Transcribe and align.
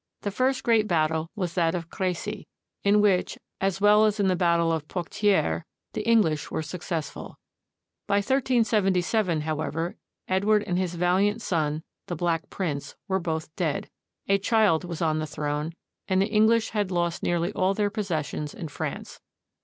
The 0.21 0.31
first 0.31 0.63
great 0.63 0.87
battle 0.87 1.29
was 1.35 1.53
that 1.53 1.75
of 1.75 1.91
Crecy, 1.91 2.47
in 2.83 3.01
which, 3.01 3.37
as 3.59 3.79
well 3.79 4.05
as 4.05 4.19
in 4.19 4.29
the 4.29 4.35
battle 4.35 4.71
of 4.71 4.87
Poictiers, 4.87 5.61
the 5.93 6.01
English 6.09 6.49
were 6.49 6.63
successful. 6.63 7.37
By 8.07 8.15
1377, 8.15 9.41
however, 9.41 9.97
Edward 10.27 10.63
and 10.63 10.79
his 10.79 10.95
valiant 10.95 11.39
son, 11.43 11.83
the 12.07 12.15
Black 12.15 12.49
Prince, 12.49 12.95
were 13.07 13.19
both 13.19 13.55
dead, 13.55 13.89
a 14.27 14.39
child 14.39 14.83
was 14.85 15.03
on 15.03 15.19
the 15.19 15.27
throne, 15.27 15.73
and 16.07 16.19
the 16.19 16.25
English 16.25 16.69
had 16.71 16.89
lost 16.89 17.21
nearly 17.21 17.53
all 17.53 17.75
their 17.75 17.91
possessions 17.91 18.55
in 18.55 18.69
France. 18.69 19.19